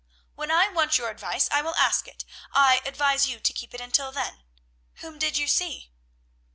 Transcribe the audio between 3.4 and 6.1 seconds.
keep it until then. Whom did you see?"